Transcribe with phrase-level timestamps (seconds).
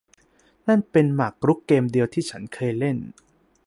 [0.67, 2.97] นั่นเป็นหมากรุกเกมเดียวที่ฉันเคยเล่น